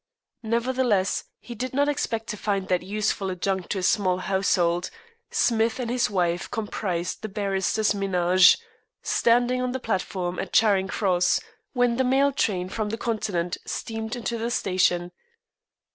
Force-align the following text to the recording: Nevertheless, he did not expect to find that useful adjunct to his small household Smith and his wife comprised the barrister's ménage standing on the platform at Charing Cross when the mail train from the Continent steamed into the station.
Nevertheless, 0.41 1.25
he 1.39 1.53
did 1.53 1.75
not 1.75 1.87
expect 1.87 2.25
to 2.29 2.35
find 2.35 2.69
that 2.69 2.81
useful 2.81 3.29
adjunct 3.29 3.69
to 3.69 3.77
his 3.77 3.87
small 3.87 4.17
household 4.17 4.89
Smith 5.29 5.79
and 5.79 5.91
his 5.91 6.09
wife 6.09 6.49
comprised 6.49 7.21
the 7.21 7.29
barrister's 7.29 7.91
ménage 7.91 8.57
standing 9.03 9.61
on 9.61 9.73
the 9.73 9.79
platform 9.79 10.39
at 10.39 10.53
Charing 10.53 10.87
Cross 10.87 11.39
when 11.73 11.97
the 11.97 12.03
mail 12.03 12.31
train 12.31 12.67
from 12.67 12.89
the 12.89 12.97
Continent 12.97 13.59
steamed 13.67 14.15
into 14.15 14.39
the 14.39 14.49
station. 14.49 15.11